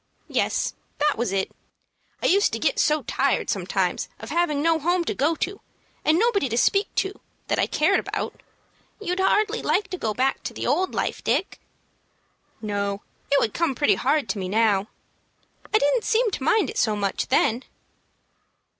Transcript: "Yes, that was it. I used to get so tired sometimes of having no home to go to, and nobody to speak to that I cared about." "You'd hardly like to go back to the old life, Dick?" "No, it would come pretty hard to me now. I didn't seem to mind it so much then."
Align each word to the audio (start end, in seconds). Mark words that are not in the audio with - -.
"Yes, 0.29 0.73
that 0.97 1.15
was 1.15 1.31
it. 1.31 1.51
I 2.23 2.25
used 2.25 2.51
to 2.53 2.57
get 2.57 2.79
so 2.79 3.03
tired 3.03 3.51
sometimes 3.51 4.09
of 4.19 4.31
having 4.31 4.59
no 4.59 4.79
home 4.79 5.03
to 5.03 5.13
go 5.13 5.35
to, 5.35 5.61
and 6.03 6.17
nobody 6.17 6.49
to 6.49 6.57
speak 6.57 6.87
to 6.95 7.19
that 7.49 7.59
I 7.59 7.67
cared 7.67 7.99
about." 7.99 8.41
"You'd 8.99 9.19
hardly 9.19 9.61
like 9.61 9.89
to 9.91 9.99
go 9.99 10.15
back 10.15 10.41
to 10.45 10.55
the 10.55 10.65
old 10.65 10.95
life, 10.95 11.23
Dick?" 11.23 11.59
"No, 12.63 13.03
it 13.31 13.39
would 13.39 13.53
come 13.53 13.75
pretty 13.75 13.93
hard 13.93 14.27
to 14.29 14.39
me 14.39 14.49
now. 14.49 14.87
I 15.71 15.77
didn't 15.77 16.03
seem 16.03 16.31
to 16.31 16.41
mind 16.43 16.71
it 16.71 16.79
so 16.79 16.95
much 16.95 17.27
then." 17.27 17.61